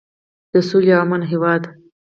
[0.53, 1.61] د سولې او امن هیواد.